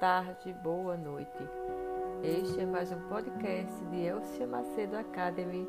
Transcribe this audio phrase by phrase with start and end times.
[0.00, 1.46] tarde, boa noite.
[2.22, 5.68] Este é mais um podcast de Elcia Macedo Academy.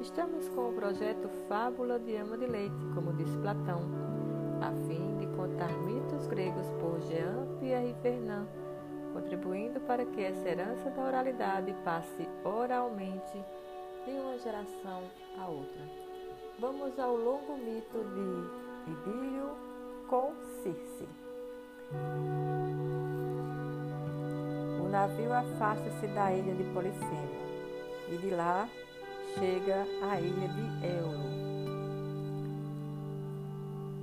[0.00, 3.82] Estamos com o projeto Fábula de Ama de Leite, como diz Platão,
[4.62, 8.46] a fim de contar mitos gregos por Jean Pierre Fernand,
[9.12, 13.44] contribuindo para que essa herança da oralidade passe oralmente
[14.06, 15.02] de uma geração
[15.38, 15.82] a outra.
[16.58, 19.50] Vamos ao longo mito de Idílio
[20.08, 21.06] com Circe.
[24.88, 27.28] O navio afasta-se da ilha de Polifemo
[28.08, 28.66] e de lá
[29.34, 31.28] chega à ilha de Éolo.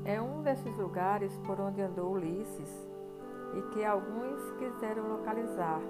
[0.06, 2.88] É um desses lugares por onde andou Ulisses
[3.56, 5.82] e que alguns quiseram localizar,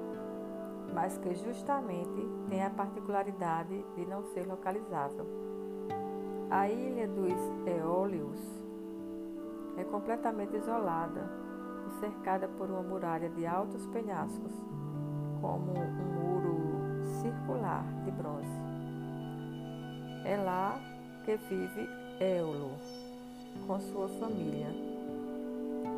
[0.94, 5.27] mas que justamente tem a particularidade de não ser localizável.
[6.49, 8.40] A ilha dos Eólios
[9.76, 11.29] é completamente isolada
[11.85, 14.54] e cercada por uma muralha de altos penhascos,
[15.46, 18.49] como um muro circular de bronze.
[20.26, 20.79] É lá
[21.24, 21.88] que vive
[22.20, 22.71] Éolo,
[23.68, 24.70] com sua família,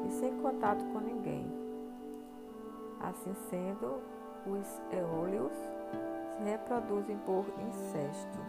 [0.06, 1.46] e sem contato com ninguém.
[3.00, 4.02] Assim sendo,
[4.46, 5.54] os eólios
[6.36, 8.40] se reproduzem por incesto,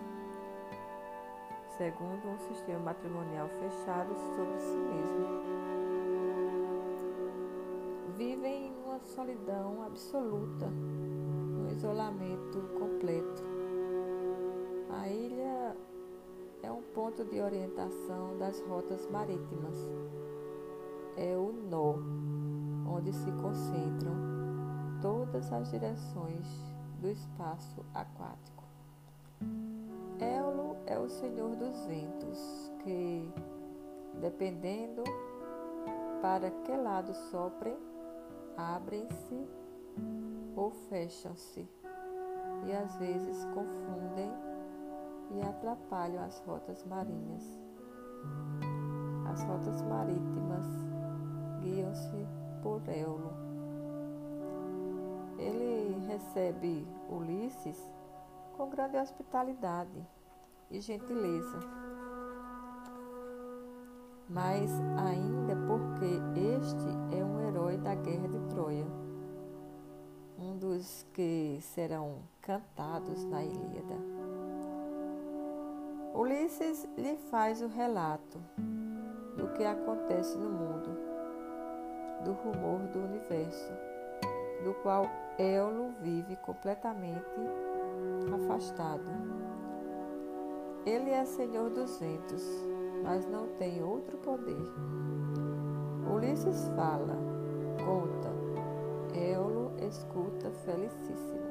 [1.76, 5.57] segundo um sistema matrimonial fechado sobre si mesmo
[9.98, 13.42] absoluta, no isolamento completo.
[14.90, 15.76] A ilha
[16.62, 19.76] é um ponto de orientação das rotas marítimas.
[21.16, 21.96] É o nó,
[22.88, 24.14] onde se concentram
[25.02, 26.46] todas as direções
[27.00, 28.62] do espaço aquático.
[30.20, 33.28] Éolo é o senhor dos ventos, que,
[34.20, 35.02] dependendo
[36.22, 37.76] para que lado soprem,
[38.56, 39.58] abrem-se
[40.56, 41.68] ou fecham-se
[42.66, 44.30] e às vezes confundem
[45.30, 47.44] e atrapalham as rotas marinhas.
[49.30, 50.66] As rotas marítimas
[51.60, 52.26] guiam-se
[52.62, 53.32] por Éolo.
[55.38, 57.90] Ele recebe Ulisses
[58.56, 60.04] com grande hospitalidade
[60.70, 61.58] e gentileza
[64.28, 68.86] mas ainda porque este é um herói da guerra de Troia,
[70.38, 73.96] um dos que serão cantados na Ilíada.
[76.14, 78.38] Ulisses lhe faz o relato
[79.36, 80.90] do que acontece no mundo,
[82.24, 83.72] do rumor do universo,
[84.64, 85.04] do qual
[85.38, 87.40] Éolo vive completamente
[88.34, 89.10] afastado.
[90.86, 92.42] Ele é senhor dos ventos
[93.02, 94.72] mas não tem outro poder.
[96.14, 97.16] Ulisses fala,
[97.84, 98.30] conta,
[99.18, 101.48] Éolo escuta felicíssimo.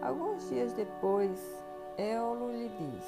[0.00, 1.38] Alguns dias depois,
[1.98, 3.04] Éolo lhe diz: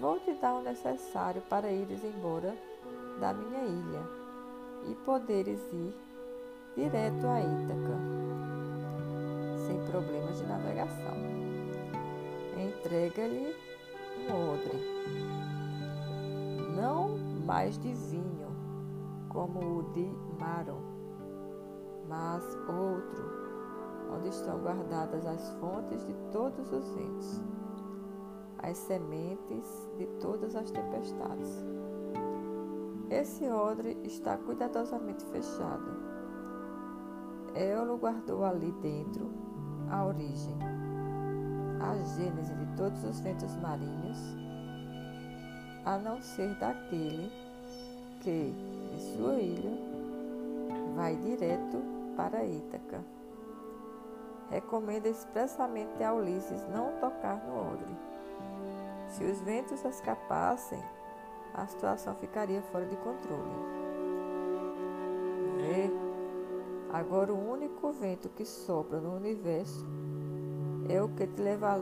[0.00, 2.56] Vou te dar o necessário para ires embora
[3.20, 4.02] da minha ilha
[4.88, 5.94] e poderes ir
[6.74, 7.98] direto a Ítaca,
[9.66, 11.14] sem problemas de navegação.
[12.56, 13.54] Entrega-lhe
[14.26, 15.00] um odre
[16.74, 18.48] não mais de vinho,
[19.28, 20.99] como o de Maron,
[22.10, 23.24] mas outro,
[24.12, 27.40] onde estão guardadas as fontes de todos os ventos,
[28.58, 31.64] as sementes de todas as tempestades.
[33.08, 36.10] Esse odre está cuidadosamente fechado.
[37.54, 39.30] Éolo guardou ali dentro
[39.88, 40.56] a origem,
[41.80, 44.18] a gênese de todos os ventos marinhos
[45.84, 47.30] a não ser daquele
[48.20, 48.52] que,
[48.92, 49.78] de sua ilha,
[50.94, 53.04] vai direto para Ítaca.
[54.50, 57.96] Recomenda expressamente a Ulisses não tocar no odre.
[59.08, 60.82] Se os ventos escapassem,
[61.54, 63.50] a situação ficaria fora de controle.
[65.56, 65.90] Vê,
[66.92, 69.86] agora o único vento que sopra no universo
[70.88, 71.80] é o que te leva,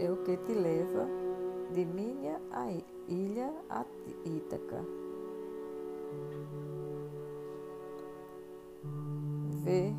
[0.00, 1.06] é o que te leva
[1.72, 2.70] de minha a
[3.08, 3.52] ilha
[4.24, 4.84] Ítaca.
[9.68, 9.92] Vê,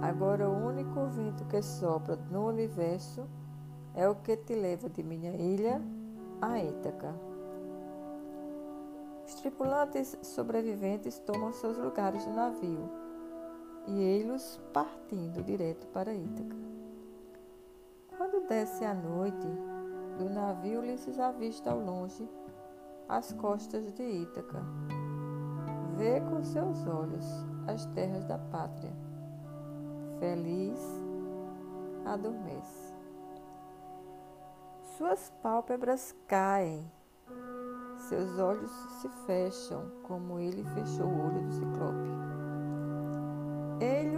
[0.00, 3.28] agora o único vento que sopra no universo
[3.94, 5.82] é o que te leva de minha ilha
[6.40, 7.14] a Ítaca.
[9.26, 12.90] Os tripulantes sobreviventes tomam seus lugares no navio
[13.86, 16.56] e eles partindo direto para Ítaca.
[18.16, 19.46] Quando desce a noite,
[20.16, 22.26] do navio Ulisses avista ao longe
[23.10, 24.62] as costas de Ítaca.
[25.98, 28.92] Vê com seus olhos as terras da pátria.
[30.18, 30.80] Feliz
[32.04, 32.94] adormece.
[34.96, 36.90] Suas pálpebras caem,
[38.08, 38.70] seus olhos
[39.00, 42.16] se fecham, como ele fechou o olho do ciclope.
[43.80, 44.16] Ele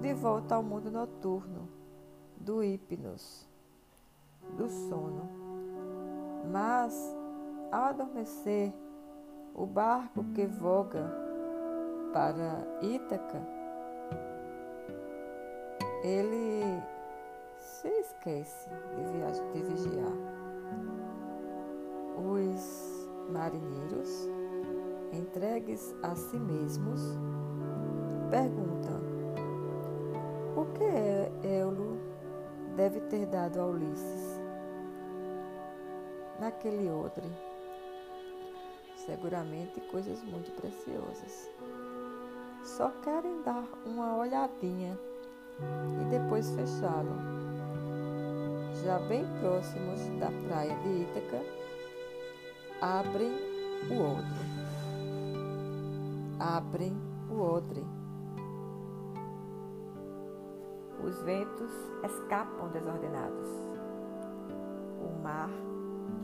[0.00, 1.68] de volta ao mundo noturno,
[2.36, 3.48] do hipnos,
[4.56, 5.28] do sono.
[6.50, 6.94] Mas,
[7.72, 8.72] ao adormecer,
[9.54, 11.25] o barco que voga
[12.16, 13.42] para Ítaca,
[16.02, 16.82] ele
[17.58, 20.14] se esquece de, de vigiar.
[22.16, 24.30] Os marinheiros,
[25.12, 27.02] entregues a si mesmos,
[28.30, 29.02] perguntam:
[30.56, 31.98] o que Eulo
[32.76, 34.40] deve ter dado a Ulisses
[36.40, 37.30] naquele odre?
[39.04, 41.50] Seguramente coisas muito preciosas.
[42.66, 44.98] Só querem dar uma olhadinha
[46.00, 47.16] e depois fechá-lo.
[48.82, 51.42] Já bem próximos da praia de Ítaca,
[52.80, 53.32] abrem
[53.88, 54.44] o outro.
[56.40, 56.96] Abrem
[57.30, 57.86] o odre.
[61.04, 61.70] Os ventos
[62.04, 63.48] escapam desordenados.
[65.00, 65.50] O mar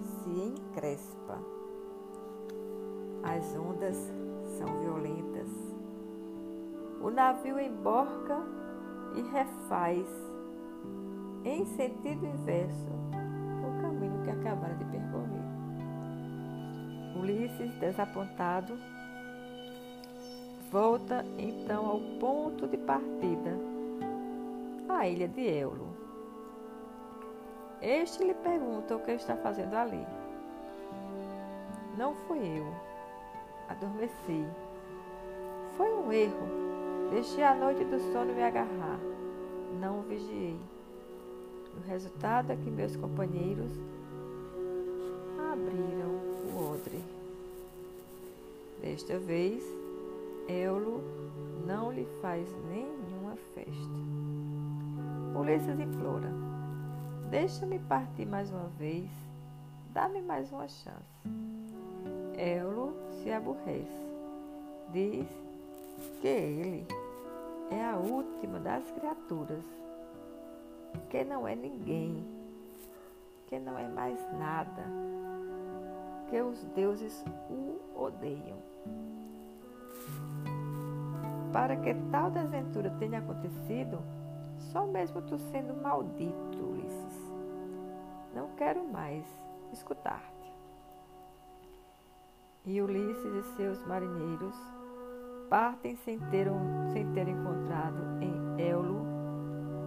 [0.03, 1.39] se encrespa.
[3.23, 3.97] As ondas
[4.59, 5.82] são violentas.
[7.03, 8.39] O navio emborca
[9.17, 10.07] e refaz
[11.45, 12.93] em sentido inverso
[13.67, 15.43] o caminho que acabara de percorrer.
[17.19, 18.79] Ulisses, desapontado,
[20.71, 23.59] volta então ao ponto de partida,
[24.89, 25.89] a ilha de Eulo.
[27.81, 30.07] Este lhe pergunta o que está fazendo ali.
[31.99, 32.73] Não fui eu.
[33.69, 34.47] Adormeci.
[35.77, 36.62] Foi um erro
[37.13, 38.99] Deixei a noite do sono me agarrar.
[39.79, 40.59] Não vigiei.
[41.77, 43.71] O resultado é que meus companheiros
[45.53, 46.09] abriram
[46.49, 47.05] o odre.
[48.81, 49.63] Desta vez,
[50.49, 51.03] Eulo
[51.67, 55.39] não lhe faz nenhuma festa.
[55.39, 56.33] Ulisses implora:
[57.29, 59.11] Deixa-me partir mais uma vez,
[59.93, 61.29] dá-me mais uma chance.
[62.39, 64.03] Eulo se aborrece.
[64.91, 65.27] Diz
[66.21, 67.02] que ele
[67.73, 69.65] é a última das criaturas,
[71.09, 72.23] que não é ninguém,
[73.47, 74.85] que não é mais nada,
[76.29, 78.59] que os deuses o odeiam.
[81.51, 83.99] Para que tal desventura tenha acontecido,
[84.59, 87.33] só mesmo tu sendo maldito, Ulisses.
[88.35, 89.25] Não quero mais
[89.73, 90.53] escutar-te.
[92.65, 94.55] E Ulisses e seus marinheiros
[95.53, 99.05] partem sem ter, um, sem ter encontrado em Eulo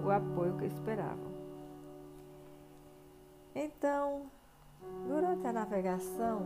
[0.06, 1.33] o apoio que esperavam.
[3.56, 4.29] Então,
[5.07, 6.44] durante a navegação,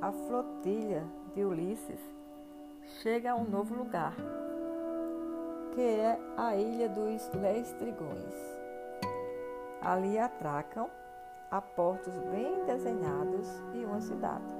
[0.00, 1.04] a flotilha
[1.34, 2.00] de Ulisses
[3.02, 4.14] chega a um novo lugar,
[5.74, 8.34] que é a ilha dos Lestrigões.
[9.82, 10.88] Ali atracam
[11.50, 14.54] a portos bem desenhados e uma cidade.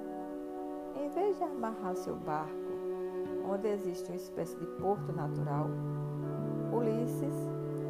[0.95, 2.68] Em vez de amarrar seu barco
[3.51, 5.67] onde existe uma espécie de porto natural,
[6.73, 7.35] Ulisses,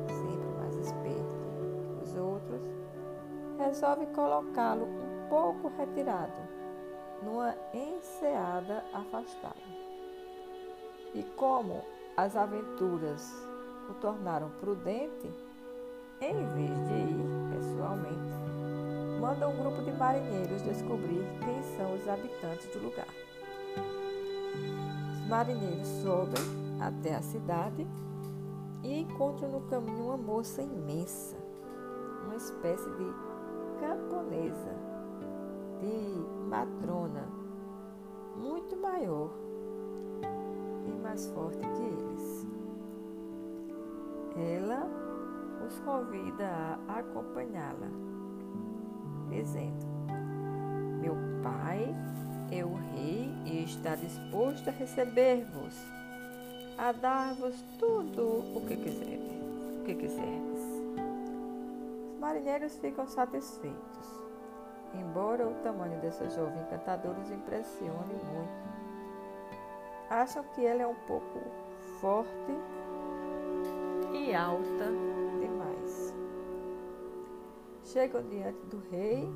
[0.07, 1.37] sempre mais esperto
[1.97, 2.63] que os outros,
[3.59, 6.41] resolve colocá-lo um pouco retirado,
[7.23, 9.57] numa enseada afastada.
[11.13, 11.83] E como
[12.17, 13.35] as aventuras
[13.91, 15.29] o tornaram prudente,
[16.21, 18.39] em vez de ir pessoalmente,
[19.21, 23.28] manda um grupo de marinheiros descobrir quem são os habitantes do lugar
[25.29, 26.43] marinheiros sobem
[26.81, 27.87] até a cidade
[28.83, 31.37] e encontram no caminho uma moça imensa,
[32.25, 33.13] uma espécie de
[33.81, 34.75] camponesa,
[35.81, 37.29] de matrona,
[38.37, 39.31] muito maior
[40.87, 42.47] e mais forte que eles.
[44.37, 44.89] Ela
[45.67, 47.89] os convida a acompanhá-la,
[49.29, 49.85] dizendo:
[51.01, 51.95] Meu pai
[52.51, 55.75] é o rei e está disposto a receber-vos,
[56.79, 59.29] a dar-vos tudo o que quiserdes.
[59.81, 60.63] O que quiserdes.
[62.15, 64.09] Os marinheiros ficam satisfeitos,
[64.95, 68.69] embora o tamanho dessa jovem encantadora os impressione muito.
[70.11, 71.41] Acham que ela é um pouco
[72.01, 72.53] forte
[74.13, 74.87] e alta
[75.39, 76.15] demais.
[77.85, 79.29] Chegam diante do rei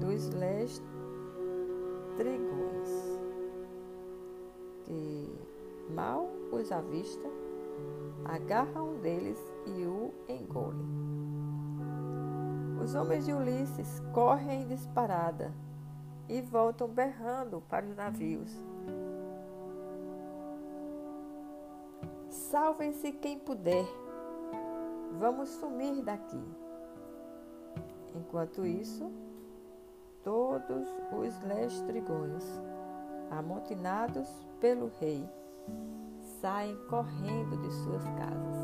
[0.00, 0.82] dos leste
[2.16, 3.20] trigões,
[4.84, 5.38] que
[5.90, 7.28] mal os avista,
[8.24, 10.84] agarra um deles e o engole.
[12.82, 15.52] Os homens de Ulisses correm em disparada
[16.28, 18.62] e voltam berrando para os navios.
[22.28, 23.86] Salvem-se quem puder.
[25.18, 26.42] Vamos sumir daqui.
[28.14, 29.10] Enquanto isso,
[30.24, 32.42] todos os lestrigões,
[33.30, 34.28] amotinados
[34.58, 35.28] pelo rei,
[36.40, 38.56] saem correndo de suas casas.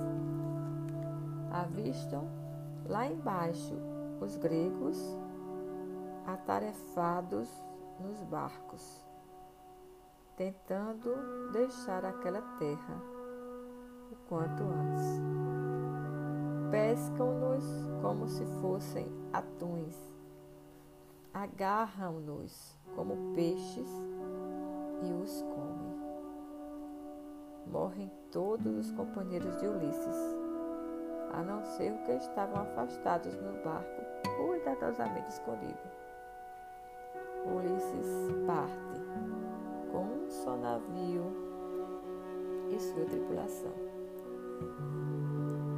[1.53, 2.27] Avistam
[2.87, 3.75] lá embaixo
[4.21, 4.99] os gregos
[6.27, 7.49] atarefados
[8.01, 9.07] nos barcos,
[10.37, 13.03] tentando deixar aquela terra
[14.11, 15.21] o quanto antes.
[16.71, 17.65] Pescam-nos
[18.01, 20.10] como se fossem atuns,
[21.33, 23.89] agarram-nos como peixes
[25.03, 26.01] e os comem.
[27.67, 30.37] Morrem todos os companheiros de Ulisses,
[31.33, 34.03] a não ser os que estavam afastados no barco,
[34.37, 35.79] cuidadosamente escondido.
[37.47, 39.01] Ulisses parte
[39.93, 41.25] com um só navio
[42.71, 43.73] e sua tripulação.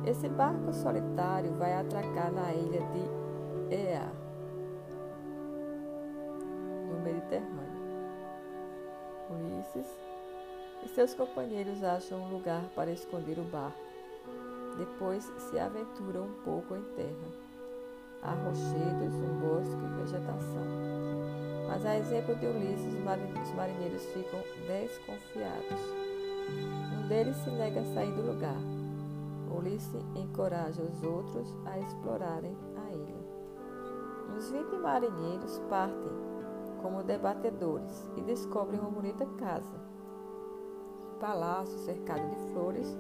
[0.05, 4.22] Esse barco solitário vai atracar na ilha de Ea,
[7.41, 7.83] no Mediterrâneo.
[9.31, 9.87] Ulisses
[10.85, 13.79] e seus companheiros acham um lugar para esconder o barco.
[14.77, 17.43] Depois se aventuram um pouco em terra.
[18.23, 20.67] Há rochedos, um bosque e vegetação.
[21.69, 25.81] Mas a exemplo de Ulisses, os marinheiros ficam desconfiados.
[26.93, 28.61] Um deles se nega a sair do lugar.
[29.51, 33.23] Ulisses encoraja os outros a explorarem a ilha.
[34.37, 36.22] Os 20 marinheiros partem
[36.83, 39.81] como debatedores e descobrem uma bonita casa.
[41.21, 42.99] palácio cercado de flores,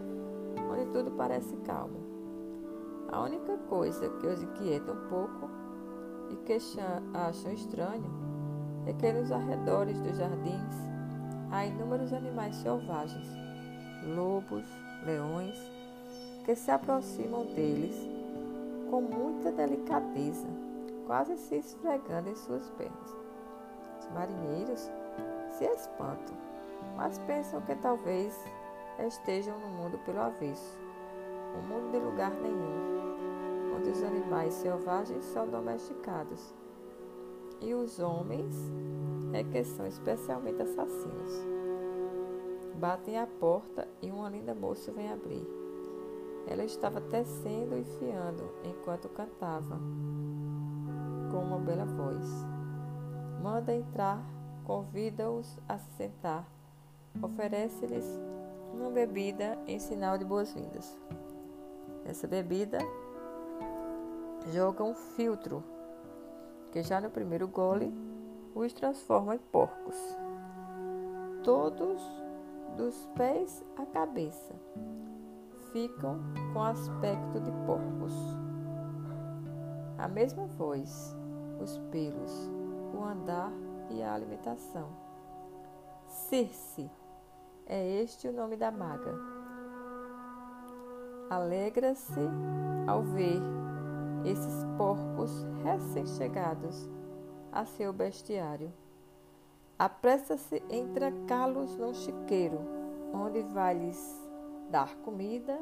[0.70, 2.00] onde tudo parece calmo.
[3.10, 5.50] A única coisa que os inquieta um pouco
[6.30, 6.56] e que
[7.12, 8.10] acham estranho
[8.86, 10.74] é que nos arredores dos jardins
[11.50, 13.28] há inúmeros animais selvagens,
[14.14, 14.64] lobos,
[15.04, 15.58] leões,
[16.44, 17.94] que se aproximam deles
[18.88, 20.48] com muita delicadeza,
[21.06, 23.21] quase se esfregando em suas pernas.
[24.12, 24.90] Os marinheiros
[25.56, 26.36] se espantam,
[26.96, 28.38] mas pensam que talvez
[28.98, 30.78] estejam no mundo pelo avesso,
[31.56, 36.54] um mundo de lugar nenhum, onde os animais selvagens são domesticados
[37.58, 38.54] e os homens
[39.32, 41.46] é que são especialmente assassinos.
[42.74, 45.46] Batem à porta e uma linda moça vem abrir.
[46.46, 49.80] Ela estava tecendo e fiando enquanto cantava,
[51.30, 52.51] com uma bela voz.
[53.42, 54.22] Manda entrar,
[54.64, 56.46] convida-os a se sentar,
[57.20, 58.06] oferece-lhes
[58.72, 60.96] uma bebida em sinal de boas-vindas.
[62.04, 62.78] Essa bebida
[64.52, 65.60] joga um filtro
[66.70, 67.92] que já no primeiro gole
[68.54, 69.96] os transforma em porcos.
[71.42, 72.00] Todos,
[72.76, 74.54] dos pés à cabeça,
[75.72, 76.20] ficam
[76.52, 78.14] com aspecto de porcos.
[79.98, 81.16] A mesma voz,
[81.60, 82.61] os pelos,
[83.02, 83.52] o andar
[83.90, 84.88] e a alimentação.
[86.06, 86.90] Circe
[87.66, 89.14] é este o nome da maga.
[91.28, 92.20] Alegra-se
[92.86, 93.40] ao ver
[94.24, 96.88] esses porcos recém-chegados
[97.50, 98.72] a seu bestiário.
[99.78, 102.60] Apressa-se em trancá-los num chiqueiro,
[103.12, 104.30] onde vai lhes
[104.70, 105.58] dar comida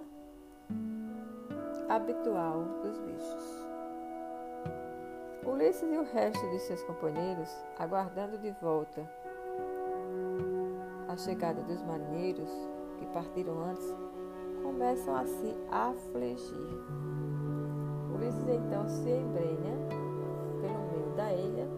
[1.89, 3.70] habitual dos bichos.
[5.45, 9.09] Ulisses e o resto de seus companheiros, aguardando de volta
[11.09, 12.51] a chegada dos marinheiros
[12.99, 13.95] que partiram antes,
[14.63, 16.79] começam a se afligir.
[18.15, 19.77] Ulisses então se embrenha
[20.61, 21.69] pelo meio da ilha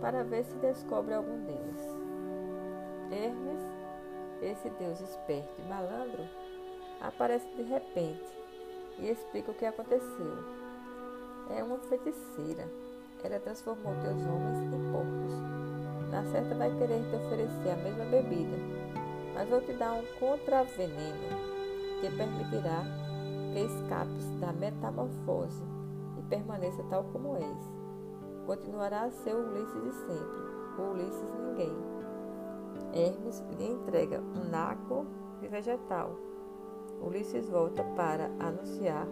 [0.00, 1.86] para ver se descobre algum deles.
[3.10, 3.60] Hermes,
[4.40, 6.24] esse deus esperto e malandro,
[7.00, 8.42] aparece de repente
[8.98, 10.62] e explica o que aconteceu.
[11.50, 12.68] É uma feiticeira.
[13.24, 15.52] Ela transformou teus homens em porcos.
[16.10, 18.56] Na certa vai querer te oferecer a mesma bebida,
[19.34, 21.52] mas vou te dar um contraveneno
[22.00, 22.82] que permitirá
[23.52, 25.62] que escapes da metamorfose
[26.18, 27.70] e permaneça tal como és.
[28.46, 30.42] Continuará a ser o Ulisses de sempre,
[30.78, 31.76] o Ulisses ninguém.
[32.92, 35.06] Hermes lhe entrega um naco
[35.40, 36.16] de vegetal.
[37.00, 39.06] Ulisses volta para anunciar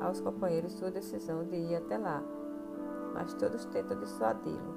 [0.00, 2.22] aos companheiros sua decisão de ir até lá,
[3.12, 4.74] mas todos tentam dissuadi-lo.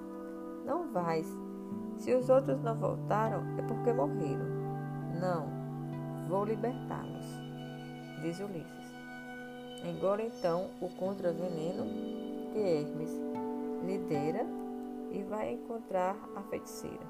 [0.65, 1.27] Não vais.
[1.97, 4.45] Se os outros não voltaram, é porque morreram.
[5.19, 5.47] Não.
[6.27, 7.25] Vou libertá-los,
[8.21, 8.95] diz Ulisses.
[9.83, 11.85] Engole então o contraveneno
[12.51, 13.11] que Hermes
[13.85, 14.45] lidera
[15.11, 17.05] e vai encontrar a feiticeira.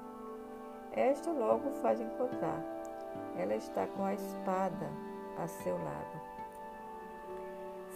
[0.92, 2.62] Esta logo faz encontrar.
[3.36, 4.90] Ela está com a espada
[5.38, 6.20] a seu lado.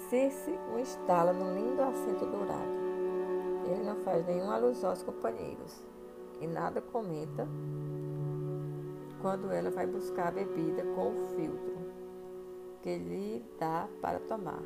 [0.09, 2.80] Circe o instala no lindo assento dourado.
[3.71, 5.81] Ele não faz nenhuma alusão aos companheiros
[6.41, 7.47] e nada comenta
[9.23, 11.79] quando ela vai buscar a bebida com o filtro
[12.83, 14.63] que lhe dá para tomar.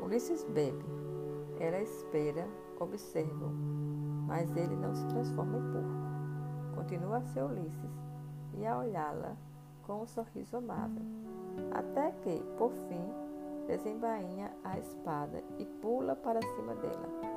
[0.00, 0.84] Ulisses bebe.
[1.58, 2.46] Ela espera,
[2.78, 3.48] observa,
[4.28, 6.76] mas ele não se transforma em porco.
[6.76, 7.90] Continua a ser Ulisses
[8.54, 9.36] e a olhá-la
[9.82, 11.02] com um sorriso amável,
[11.72, 13.12] até que, por fim,
[13.66, 17.33] desembainha a espada e pula para cima dela.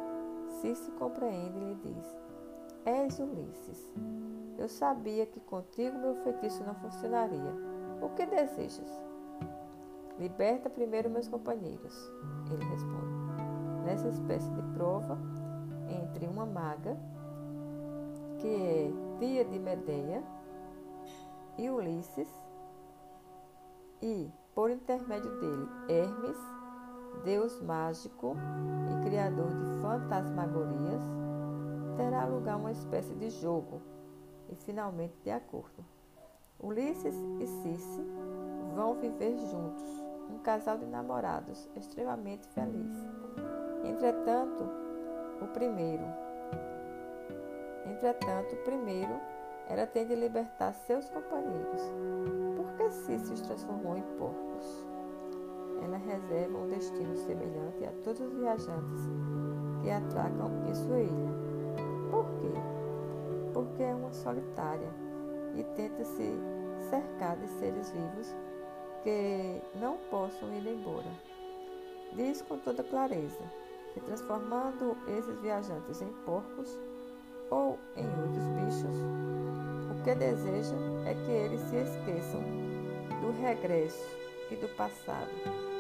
[0.62, 2.16] Circe compreende e lhe diz:
[2.86, 3.94] És Ulisses.
[4.58, 7.54] Eu sabia que contigo meu feitiço não funcionaria.
[8.02, 8.90] O que desejas?
[10.20, 12.12] Liberta primeiro meus companheiros,
[12.52, 13.86] ele responde.
[13.86, 15.18] Nessa espécie de prova
[16.04, 16.98] entre uma maga,
[18.40, 20.24] que é tia de Medeia,
[21.58, 22.30] e Ulisses,
[24.02, 26.38] e, por intermédio dele, Hermes,
[27.24, 28.36] deus mágico
[28.92, 31.02] e criador de fantasmagorias,
[31.96, 33.82] terá lugar uma espécie de jogo
[34.50, 35.86] e finalmente de acordo.
[36.60, 38.02] Ulisses e Circe
[38.74, 42.98] vão viver juntos, um casal de namorados extremamente feliz.
[43.84, 44.64] Entretanto,
[45.42, 46.04] o primeiro,
[47.86, 49.20] entretanto, o primeiro
[49.70, 51.82] era ter de libertar seus companheiros.
[52.56, 54.47] Por que Circe os transformou em porcos?
[55.98, 59.02] Ela reserva um destino semelhante a todos os viajantes
[59.82, 61.32] que atracam em sua ilha.
[62.12, 62.52] Por quê?
[63.52, 64.90] Porque é uma solitária
[65.56, 66.40] e tenta se
[66.90, 68.36] cercar de seres vivos
[69.02, 71.10] que não possam ir embora.
[72.14, 73.44] Diz com toda clareza
[73.94, 76.78] que transformando esses viajantes em porcos
[77.50, 79.00] ou em outros bichos,
[79.90, 80.76] o que deseja
[81.08, 82.42] é que eles se esqueçam
[83.20, 84.06] do regresso
[84.52, 85.77] e do passado.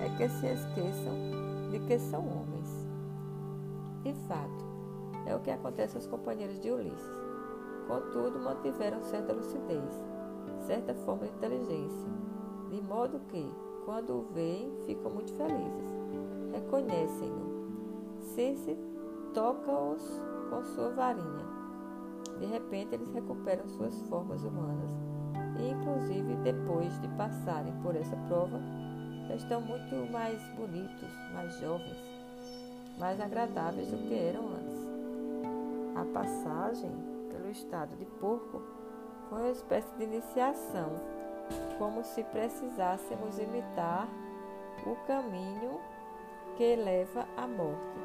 [0.00, 1.14] É que se esqueçam
[1.70, 2.88] de que são homens.
[4.02, 4.64] De fato,
[5.26, 7.24] é o que acontece aos companheiros de Ulisses.
[7.88, 10.02] Contudo, mantiveram certa lucidez,
[10.66, 12.08] certa forma de inteligência,
[12.70, 13.50] de modo que,
[13.84, 15.94] quando o veem, ficam muito felizes.
[16.52, 17.54] Reconhecem-no.
[18.20, 18.76] Circe
[19.34, 21.54] toca-os com sua varinha.
[22.38, 24.90] De repente, eles recuperam suas formas humanas
[25.58, 28.60] e, inclusive, depois de passarem por essa prova,
[29.32, 31.96] estão muito mais bonitos, mais jovens,
[32.98, 34.84] mais agradáveis do que eram antes.
[35.96, 36.90] A passagem
[37.30, 38.62] pelo estado de porco
[39.28, 40.90] foi uma espécie de iniciação,
[41.78, 44.08] como se precisássemos imitar
[44.86, 45.80] o caminho
[46.56, 47.98] que leva à morte,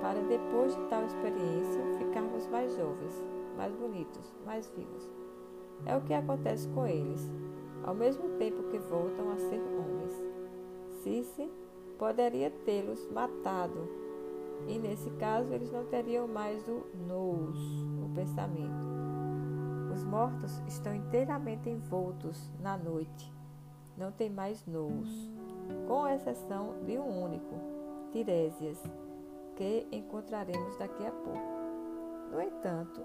[0.00, 3.24] para depois de tal experiência ficarmos mais jovens,
[3.56, 5.10] mais bonitos, mais vivos.
[5.84, 7.30] É o que acontece com eles,
[7.84, 10.25] ao mesmo tempo que voltam a ser homens.
[11.06, 11.48] Circe
[12.00, 13.88] poderia tê-los matado,
[14.66, 17.56] e nesse caso eles não teriam mais o nous,
[18.04, 18.74] o pensamento.
[19.94, 23.32] Os mortos estão inteiramente envoltos na noite,
[23.96, 25.30] não tem mais nous,
[25.86, 27.54] com exceção de um único,
[28.10, 28.82] Tiresias,
[29.54, 31.56] que encontraremos daqui a pouco.
[32.32, 33.00] No entanto,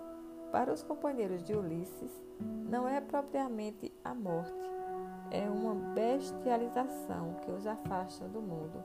[0.52, 2.12] para os companheiros de Ulisses,
[2.68, 4.72] não é propriamente a morte,
[5.32, 8.84] é uma bestialização que os afasta do mundo,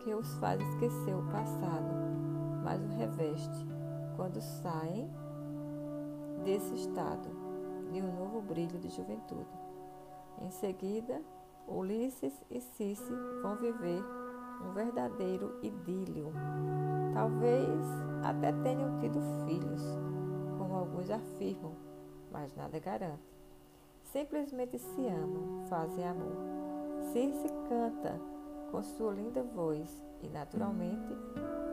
[0.00, 1.92] que os faz esquecer o passado,
[2.62, 3.66] mas o reveste
[4.14, 5.10] quando saem
[6.44, 7.28] desse estado
[7.92, 9.58] de um novo brilho de juventude.
[10.40, 11.20] Em seguida,
[11.66, 14.02] Ulisses e Circe vão viver
[14.64, 16.32] um verdadeiro idílio.
[17.12, 17.84] Talvez
[18.22, 19.82] até tenham tido filhos,
[20.58, 21.74] como alguns afirmam,
[22.30, 23.35] mas nada garante.
[24.16, 26.38] Simplesmente se amam, fazem amor.
[27.12, 28.18] Circe canta
[28.70, 31.14] com sua linda voz e, naturalmente,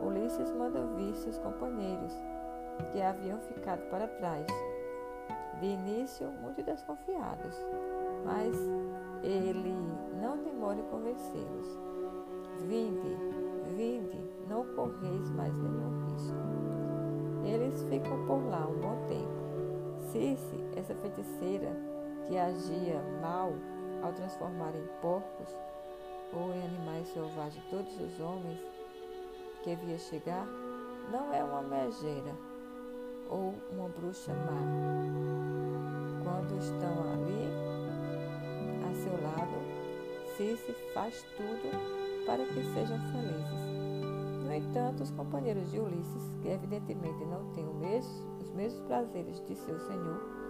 [0.06, 2.12] Ulisses manda vir seus companheiros,
[2.92, 4.46] que haviam ficado para trás.
[5.58, 7.56] De início, muito desconfiados,
[8.26, 8.54] mas
[9.22, 9.74] ele
[10.20, 11.78] não demora em convencê-los.
[12.68, 13.16] Vinde,
[13.74, 16.36] vinde, não correis mais nenhum risco.
[17.42, 19.32] Eles ficam por lá um bom tempo.
[20.12, 21.93] Circe, essa feiticeira
[22.26, 23.52] que agia mal
[24.02, 25.56] ao transformar em porcos
[26.32, 28.58] ou em animais selvagens todos os homens
[29.62, 30.46] que via chegar,
[31.10, 32.34] não é uma megeira
[33.30, 34.60] ou uma bruxa má.
[36.22, 37.74] Quando estão ali,
[39.04, 39.52] seu lado,
[40.36, 43.64] Circe faz tudo para que sejam felizes.
[44.44, 49.78] No entanto, os companheiros de Ulisses, que evidentemente não têm os mesmos prazeres de seu
[49.78, 50.43] senhor,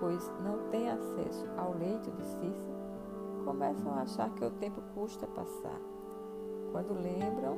[0.00, 2.76] pois não têm acesso ao leito de Circe,
[3.44, 5.80] começam a achar que o tempo custa passar.
[6.72, 7.56] Quando lembram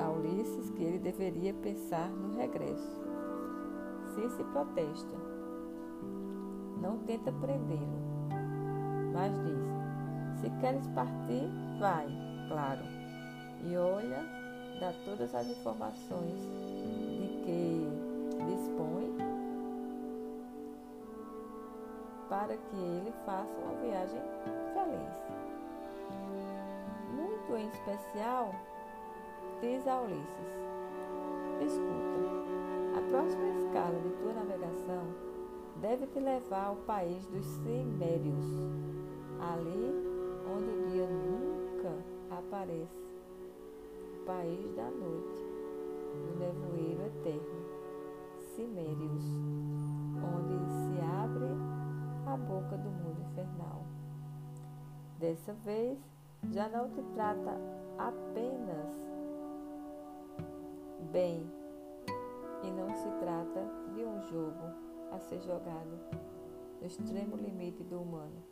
[0.00, 3.00] a Ulisses que ele deveria pensar no regresso.
[4.14, 5.16] Circe protesta.
[6.80, 8.00] Não tenta prendê-lo,
[9.12, 12.06] mas diz: Se queres partir, vai,
[12.48, 12.82] claro.
[13.62, 14.24] E olha,
[14.80, 17.88] dá todas as informações de que
[18.46, 19.19] dispõe
[22.30, 24.22] para que ele faça uma viagem
[24.72, 25.10] feliz.
[27.12, 28.54] Muito em especial,
[29.60, 30.54] diz a Ulisses:
[31.60, 35.02] Escuta, a próxima escala de tua navegação
[35.80, 38.44] deve te levar ao país dos Cimérios,
[39.40, 39.92] ali
[40.54, 41.92] onde o dia nunca
[42.30, 43.10] aparece,
[44.14, 45.44] o país da noite,
[46.14, 47.60] do nevoeiro eterno,
[48.54, 49.24] Cimérios,
[50.22, 51.79] onde se abre
[52.32, 53.84] a boca do mundo infernal.
[55.18, 55.98] Dessa vez,
[56.52, 57.56] já não te trata
[57.98, 59.00] apenas
[61.12, 61.44] bem
[62.62, 63.64] e não se trata
[63.94, 64.64] de um jogo
[65.12, 65.98] a ser jogado
[66.80, 68.42] no extremo limite do humano,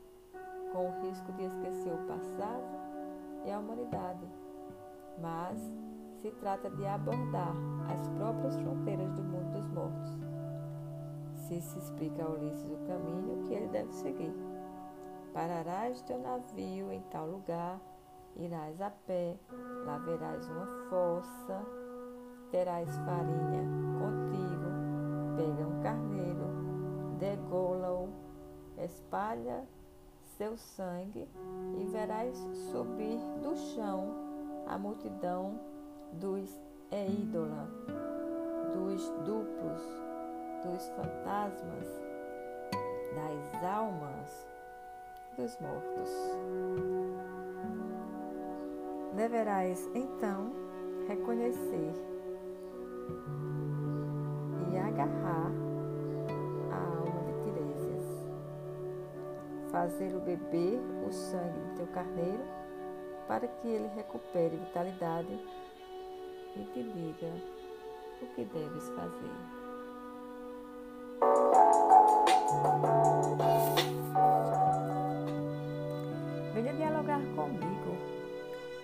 [0.73, 2.65] com o risco de esquecer o passado
[3.47, 4.27] e a humanidade,
[5.21, 5.59] mas
[6.21, 7.55] se trata de abordar
[7.89, 10.28] as próprias fronteiras do mundo dos mortos.
[11.49, 14.35] Se explica a Ulisses o caminho que ele deve seguir.
[15.33, 17.81] Pararás teu navio em tal lugar,
[18.37, 19.35] irás a pé,
[19.87, 21.65] lá verás uma fossa,
[22.51, 23.65] terás farinha
[23.99, 28.11] contigo, pega um carneiro, degola-o,
[28.77, 29.67] espalha
[30.37, 31.27] seu sangue
[31.79, 32.37] e verás
[32.71, 34.15] subir do chão
[34.67, 35.59] a multidão
[36.13, 37.69] dos Eídola,
[38.73, 40.08] dos duplos,
[40.65, 41.89] dos fantasmas,
[43.15, 44.47] das almas
[45.37, 46.11] dos mortos.
[49.15, 50.53] Deverás então
[51.07, 51.93] reconhecer
[54.71, 55.51] e agarrar
[56.71, 58.27] a alma de Tiresias,
[59.71, 62.45] fazê-lo beber o sangue do teu carneiro
[63.27, 65.41] para que ele recupere vitalidade
[66.57, 67.33] e te diga
[68.23, 69.58] o que deves fazer.
[76.55, 77.97] Venha dialogar comigo.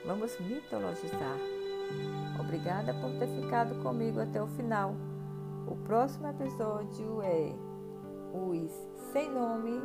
[0.04, 1.38] Vamos mitologizar.
[2.38, 4.94] Obrigada por ter ficado comigo até o final.
[5.66, 7.54] O próximo episódio é
[8.34, 8.70] os
[9.12, 9.80] sem nome,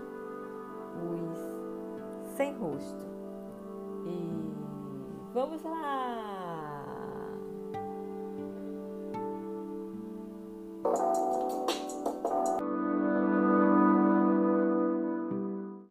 [1.01, 3.05] os sem rosto.
[4.05, 6.28] E vamos lá!